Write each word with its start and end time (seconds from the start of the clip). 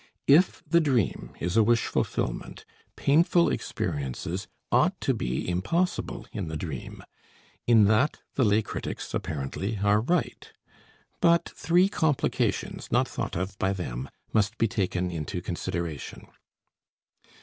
If 0.25 0.63
the 0.67 0.79
dream 0.81 1.33
is 1.39 1.55
a 1.55 1.61
wish 1.61 1.85
fulfillment, 1.85 2.65
painful 2.95 3.49
experiences 3.51 4.47
ought 4.71 4.99
to 5.01 5.13
be 5.13 5.47
impossible 5.47 6.25
in 6.31 6.47
the 6.47 6.57
dream; 6.57 7.03
in 7.67 7.83
that 7.85 8.17
the 8.33 8.43
lay 8.43 8.63
critics 8.63 9.13
apparently 9.13 9.77
are 9.83 10.01
right. 10.01 10.51
But 11.21 11.47
three 11.55 11.87
complications, 11.87 12.91
not 12.91 13.07
thought 13.07 13.35
of 13.35 13.55
by 13.59 13.73
them, 13.73 14.09
must 14.33 14.57
be 14.57 14.67
taken 14.67 15.11
into 15.11 15.39
consideration. 15.39 16.25